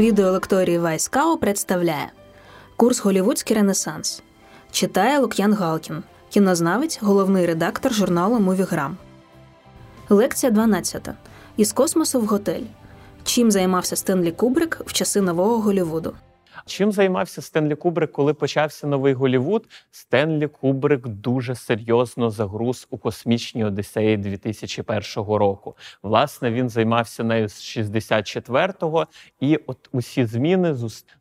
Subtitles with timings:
[0.00, 2.12] Відеолекторії Вайскао представляє
[2.76, 4.22] Курс Голівудський Ренесанс.
[4.70, 8.96] Читає Лук'ян Галкін, кінознавець, головний редактор журналу Мувіграм.
[10.08, 11.08] Лекція 12.
[11.56, 12.62] Із космосу в готель.
[13.24, 16.14] Чим займався Стенлі Кубрик в часи нового Голівуду?
[16.66, 19.68] Чим займався Стенлі Кубрик, коли почався новий Голівуд?
[19.90, 25.76] Стенлі Кубрик дуже серйозно загруз у космічній Одіссеї 2001 року.
[26.02, 29.06] Власне, він займався нею з 64-го,
[29.40, 30.74] і от усі зміни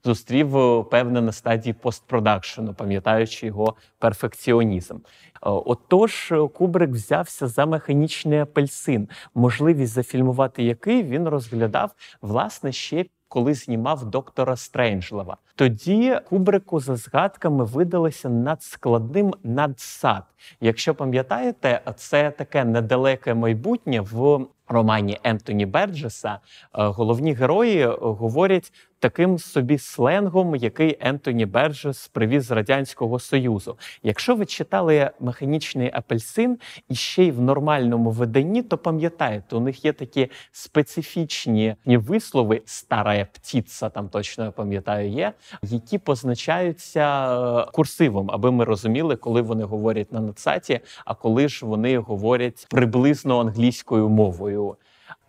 [0.04, 4.96] зустрів е, певне на стадії постпродакшену, пам'ятаючи його перфекціонізм.
[4.96, 5.00] Е,
[5.42, 14.06] отож, Кубрик взявся за механічний апельсин, можливість зафільмувати який він розглядав власне ще коли знімав
[14.06, 15.38] доктора Стренджлова.
[15.56, 20.24] Тоді Кубрику за згадками видалося надскладним надсад.
[20.62, 26.30] Якщо пам'ятаєте, це таке недалеке майбутнє в романі Ентоні Берджеса.
[26.30, 26.40] Е,
[26.74, 33.78] головні герої говорять таким собі сленгом, який Ентоні Берджес привіз з радянського союзу.
[34.04, 36.58] Якщо ви читали механічний апельсин
[36.90, 43.28] і ще й в нормальному виданні, то пам'ятаєте, у них є такі специфічні вислови стара
[43.34, 45.34] птіца, там точно я пам'ятаю, є,
[45.64, 51.66] які позначаються е, курсивом, аби ми розуміли, коли вони говорять на надсаті, а коли ж
[51.66, 54.76] вони говорять приблизно англійською мовою.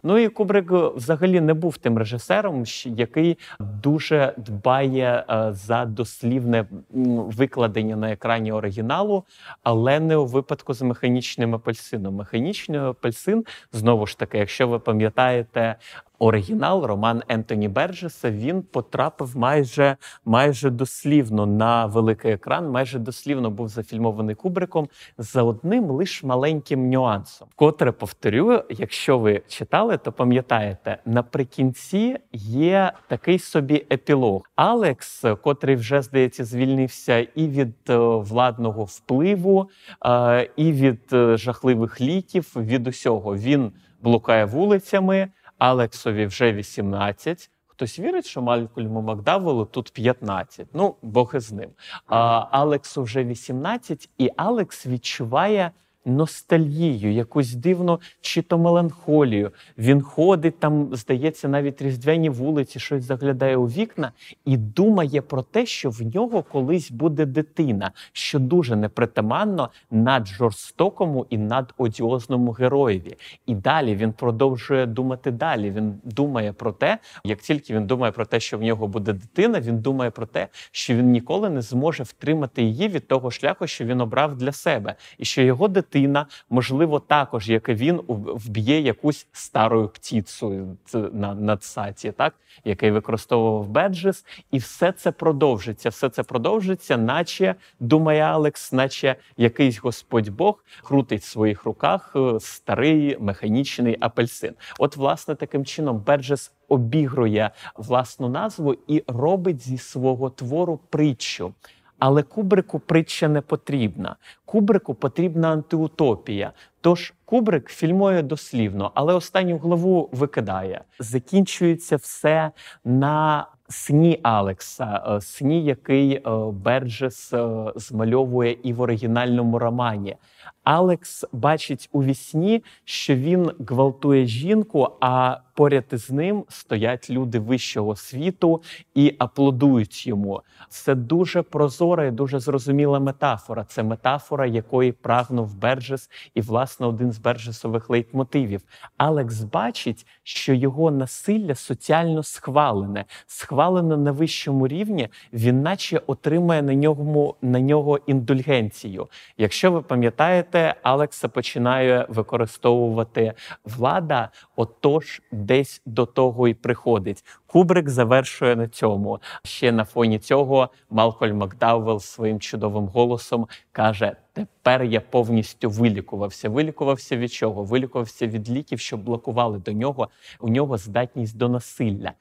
[0.03, 7.97] Ну і Кубрик взагалі не був тим режисером, який дуже дбає е, за дослівне викладення
[7.97, 9.25] на екрані оригіналу,
[9.62, 12.15] але не у випадку з механічним апельсином.
[12.15, 15.77] Механічний апельсин знову ж таки, якщо ви пам'ятаєте
[16.20, 23.68] оригінал, роман Ентоні Берджеса, він потрапив майже майже дослівно на великий екран, майже дослівно був
[23.68, 27.48] зафільмований Кубриком за одним лише маленьким нюансом.
[27.56, 34.42] Котре повторюю, якщо ви читали, то пам'ятаєте, наприкінці є такий собі епілог.
[34.56, 39.69] Алекс, котрий вже здається, звільнився і від е, владного впливу,
[40.06, 43.72] е, і від е, жахливих ліків, від усього він
[44.03, 45.28] блукає вулицями.
[45.60, 47.50] Алексові вже 18.
[47.66, 50.66] Хтось вірить, що Малькольму Макдавелу тут 15.
[50.75, 51.71] Ну, Бог із ним.
[52.06, 55.71] А Алексу вже 18, і Алекс відчуває
[56.05, 59.50] ностальгію, якусь дивну чи то меланхолію.
[59.78, 64.12] Він ходить там, здається, навіть різдвяні вулиці, щось заглядає у вікна
[64.44, 71.27] і думає про те, що в нього колись буде дитина, що дуже непритаманно над жорстокому
[71.31, 73.16] і над одіозному героєві.
[73.47, 75.71] І далі він продовжує думати далі.
[75.71, 79.60] Він думає про те, як тільки він думає про те, що в нього буде дитина,
[79.60, 83.84] він думає про те, що він ніколи не зможе втримати її від того шляху, що
[83.84, 89.27] він обрав для себе, і що його дитина дитина, можливо, також як він вб'є якусь
[89.33, 90.77] старою птіцею
[91.12, 92.34] на надсаті, так
[92.65, 95.89] який використовував Беджес, і все це продовжиться.
[95.89, 102.41] Все це продовжиться, наче думає Алекс, наче якийсь Господь Бог крутить в своїх руках е,
[102.41, 104.55] старий механічний апельсин.
[104.78, 111.55] От, власне, таким чином Беджес обігрує власну назву і робить зі свого твору притчу.
[112.00, 114.16] Але Кубрику притча не потрібна.
[114.44, 116.53] Кубрику потрібна антиутопія.
[116.81, 120.81] Тож Кубрик фільмує дослівно, але останню главу викидає.
[120.99, 122.50] Закінчується все
[122.84, 126.22] на сні Алекса, е, сні, який е,
[126.53, 130.16] Берджес е, змальовує і в оригінальному романі.
[130.65, 137.97] Алекс бачить у вісні, що він гвалтує жінку, а поряд із ним стоять люди вищого
[137.97, 138.62] світу
[138.94, 140.43] і аплодують йому.
[140.69, 143.65] Це дуже прозора і дуже зрозуміла метафора.
[143.65, 148.62] Це метафора, якої прагнув Берджес, і власне один з Берджесових лейтмотивів.
[148.97, 155.09] Алекс бачить, що його насилля соціально схвалене, схвалене на вищому рівні.
[155.33, 159.09] Він, наче, отримає на ньому на нього індульгенцію.
[159.39, 160.40] Якщо ви пам'ятаєте,
[160.83, 163.34] Алекса починає використовувати
[163.65, 167.25] влада, отож десь до того і приходить.
[167.52, 169.18] Кубрик завершує на цьому.
[169.44, 176.48] Ще на фоні цього Малкольм Макдауелл своїм чудовим голосом каже: Тепер я повністю вилікувався.
[176.48, 177.64] Вилікувався від чого?
[177.64, 180.08] Вилікувався від ліків, що блокували до нього
[180.41, 182.12] у нього здатність до насилля.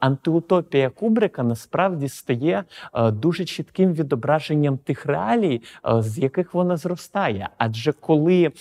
[0.00, 2.64] Антиутопія Кубрика насправді стає
[2.94, 7.48] е, дуже чітким відображенням тих реалій, е, з яких вона зростає.
[7.58, 8.52] Адже коли е,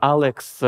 [0.00, 0.62] Алекс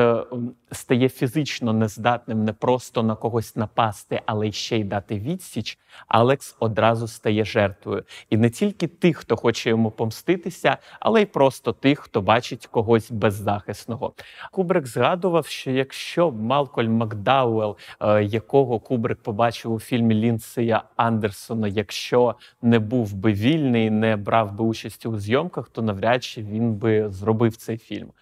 [0.73, 5.79] стає фізично нездатним не просто на когось напасти, але ще й дати відсіч,
[6.09, 8.05] Алекс одразу стає жертвою.
[8.31, 13.11] І не тільки тих, хто хоче йому помститися, але й просто тих, хто бачить когось
[13.11, 14.13] беззахисного.
[14.53, 22.35] Кубрик згадував, що якщо Малкольм Макдауел, е, якого Кубрик побачив у фільмі Лінсея Андерсона, якщо
[22.63, 27.11] не був би вільний, не брав би участі у зйомках, то навряд чи він би
[27.11, 28.13] зробив цей фільм.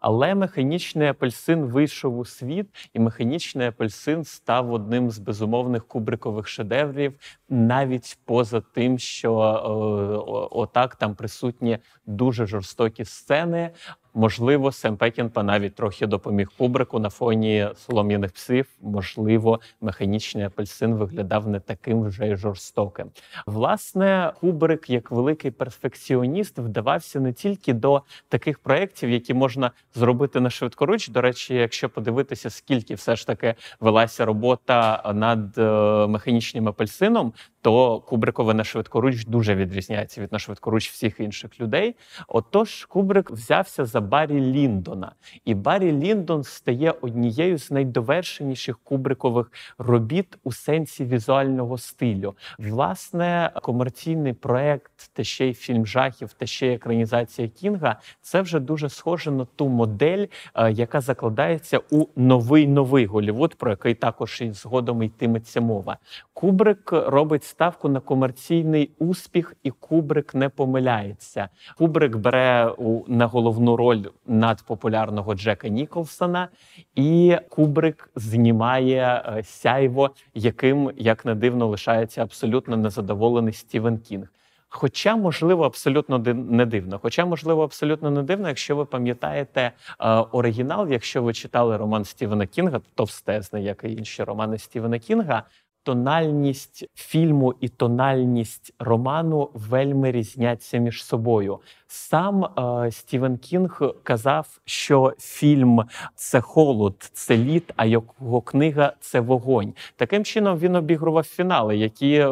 [0.00, 7.14] Але механічний апельсин вийшов у світ, і механічний апельсин став одним з безумовних кубрикових шедеврів,
[7.48, 13.70] навіть поза тим, що о, отак там присутні дуже жорстокі сцени.
[14.18, 18.66] Можливо, Сем Пекінпа навіть трохи допоміг Кубрику на фоні солом'яних псів.
[18.80, 23.10] Можливо, механічний апельсин виглядав не таким вже й жорстоким.
[23.46, 30.50] Власне, Кубрик, як великий перфекціоніст, вдавався не тільки до таких проєктів, які можна зробити на
[30.50, 31.08] швидкоруч.
[31.08, 38.00] До речі, якщо подивитися, скільки все ж таки велася робота над е, механічним апельсином, то
[38.00, 41.96] Кубрикове на швидкоруч дуже відрізняється від на швидкоруч всіх інших людей.
[42.28, 45.12] Отож, Кубрик взявся за Баррі Ліндона,
[45.44, 52.34] і Баррі Ліндон стає однією з найдовершеніших кубрикових робіт у сенсі візуального стилю.
[52.58, 58.60] Власне, комерційний проект, та ще й фільм жахів, та ще й екранізація Кінга це вже
[58.60, 64.40] дуже схоже на ту модель, е, яка закладається у новий новий Голівуд, про який також
[64.40, 65.98] і згодом йтиметься мова.
[66.32, 71.48] Кубрик робить ставку на комерційний успіх, і Кубрик не помиляється.
[71.78, 72.74] Кубрик бере
[73.06, 76.48] на головну роль надпопулярного Джека Ніколсона,
[76.94, 84.28] і Кубрик знімає е, сяйво, яким як не дивно лишається абсолютно незадоволений Стівен Кінг.
[84.68, 86.98] Хоча, можливо, абсолютно не дивно.
[87.02, 92.46] Хоча, можливо, абсолютно не дивно, якщо ви пам'ятаєте е, оригінал, якщо ви читали роман Стівена
[92.46, 95.42] Кінга, товстезний, як і інші романи Стівена Кінга,
[95.86, 101.58] тональність фільму і тональність роману вельми різняться між собою.
[101.88, 105.82] Сам е, Стівен Кінг казав, що фільм
[106.14, 109.74] це холод, це лід, а його книга це вогонь.
[109.96, 112.28] Таким чином він обігрував фінали, які е,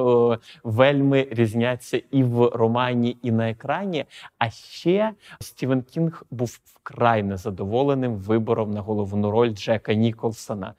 [0.64, 4.04] вельми різняться і в романі, і на екрані.
[4.38, 10.74] А ще Стівен Кінг був вкрай незадоволеним вибором на головну роль Джека Ніколсона.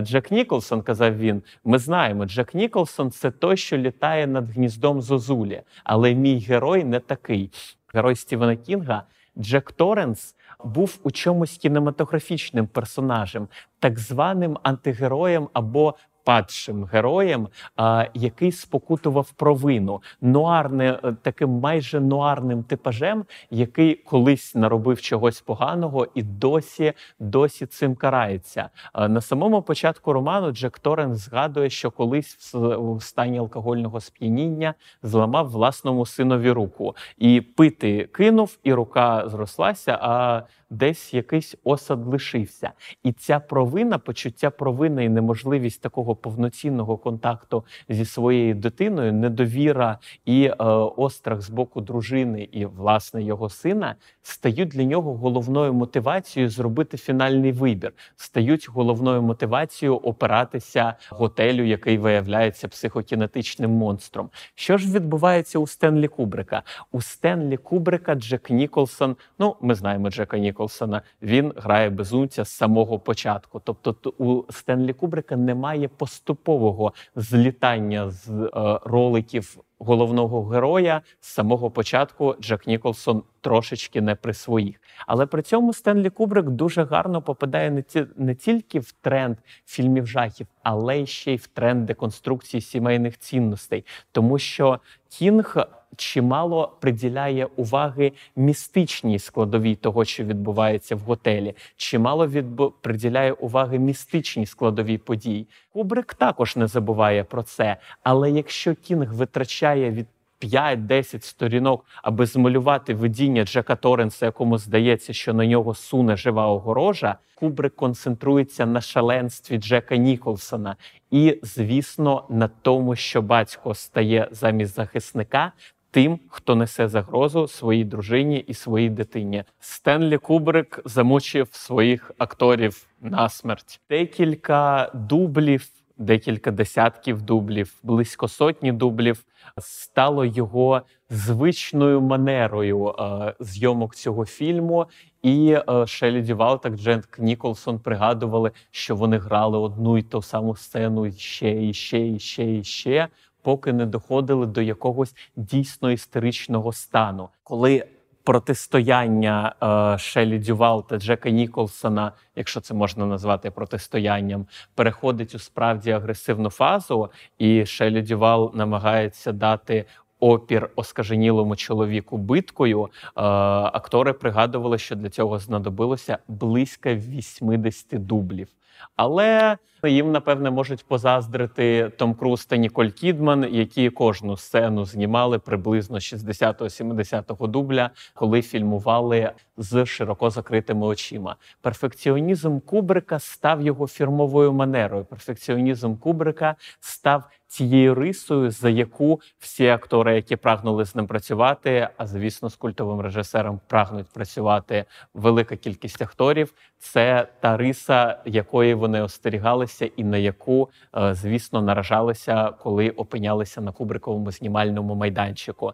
[0.00, 5.62] Джек Ніколсон казав він: ми знаємо, Джек Ніколсон це той, що літає над гніздом Зозулі,
[5.84, 7.50] але мій герой не такий
[7.94, 9.02] герой Стівена Кінга,
[9.38, 10.34] Джек Торренс
[10.64, 13.48] був у чомусь кінематографічним персонажем,
[13.78, 15.94] так званим антигероєм або
[16.30, 25.00] падшим героєм, а, який спокутував провину, нуарне е, таким майже нуарним типажем, який колись наробив
[25.00, 28.70] чогось поганого і досі досі цим карається.
[28.92, 35.50] А, на самому початку роману Джек Торрен згадує, що колись в стані алкогольного сп'яніння зламав
[35.50, 39.98] власному синові руку і пити кинув, і рука зрослася.
[40.02, 42.70] а десь якийсь осад лишився.
[43.02, 50.44] І ця провина, почуття провини і неможливість такого повноцінного контакту зі своєю дитиною, недовіра і
[50.44, 50.54] е,
[50.96, 57.52] острах з боку дружини і власне його сина стають для нього головною мотивацією зробити фінальний
[57.52, 64.30] вибір, стають головною мотивацією опиратися готелю, який виявляється психокінетичним монстром.
[64.54, 66.62] Що ж відбувається у Стенлі Кубрика?
[66.92, 69.16] У Стенлі Кубрика Джек Ніколсон.
[69.38, 73.60] Ну, ми знаємо Джека Ніколсона, Ніколсона, він грає безумця з самого початку.
[73.64, 78.50] Тобто, у Стенлі Кубрика немає поступового злітання з е,
[78.84, 82.36] роликів головного героя з самого початку.
[82.40, 84.80] Джек Ніколсон трошечки не при своїх.
[85.06, 89.36] Але при цьому Стенлі Кубрик дуже гарно попадає не ті не тільки в тренд
[89.66, 95.56] фільмів жахів, але й ще й в тренд деконструкції сімейних цінностей, тому що Кінг
[95.96, 102.72] чимало приділяє уваги містичній складовій того, що відбувається в готелі, чимало відб...
[102.80, 105.46] приділяє уваги містичній складовій подій.
[105.72, 107.76] Кубрик також не забуває про це.
[108.02, 110.06] Але якщо Кінг витрачає від
[110.42, 117.16] 5-10 сторінок, аби змалювати видіння Джека Торренса, якому здається, що на нього суне жива огорожа.
[117.34, 120.76] Кубрик концентрується на шаленстві Джека Ніколсона
[121.10, 125.52] і, звісно, на тому, що батько стає замість захисника
[125.90, 129.44] тим, хто несе загрозу своїй дружині і своїй дитині.
[129.60, 133.80] Стенлі Кубрик замучив своїх акторів на смерть.
[133.90, 135.70] Декілька дублів
[136.00, 139.24] декілька десятків дублів, близько сотні дублів,
[139.58, 144.86] стало його звичною манерою е, зйомок цього фільму.
[145.22, 150.56] І е, Шелі Дювал та Джент Ніколсон пригадували, що вони грали одну й ту саму
[150.56, 153.08] сцену ще і ще, і ще, і ще,
[153.42, 157.84] поки не доходили до якогось дійсно історичного стану, коли
[158.24, 165.90] протистояння е, Шелі Дювал та Джека Ніколсона, якщо це можна назвати протистоянням, переходить у справді
[165.90, 169.84] агресивну фазу, і Шелі Дювал намагається дати.
[170.22, 172.84] Опір оскаженілому чоловіку биткою.
[172.84, 178.48] Е, актори пригадували, що для цього знадобилося близько 80 дублів.
[178.96, 185.98] Але їм, напевне, можуть позаздрити Том Круз та Ніколь Кідман, які кожну сцену знімали приблизно
[185.98, 191.36] 60-70-го дубля, коли фільмували з широко закритими очима.
[191.60, 195.04] Перфекціонізм Кубрика став його фірмовою манерою.
[195.04, 202.06] Перфекціонізм Кубрика став цією рисою, за яку всі актори, які прагнули з ним працювати, а
[202.06, 206.52] звісно, з культовим режисером прагнуть працювати велика кількість акторів.
[206.78, 213.72] Це та риса, якої вони остерігалися, і на яку, е, звісно, наражалися, коли опинялися на
[213.72, 215.72] кубриковому знімальному майданчику.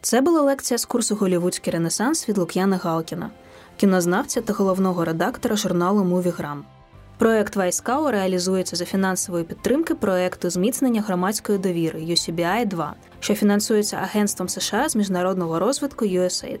[0.00, 3.30] Це була лекція з курсу Голівудський Ренесанс від Лук'яна Галкіна,
[3.76, 6.64] кінознавця та головного редактора журналу Мувіграм.
[7.18, 14.48] Проект Вайскау реалізується за фінансової підтримки проекту зміцнення громадської довіри UCBI 2 що фінансується Агентством
[14.48, 16.60] США з міжнародного розвитку USAID.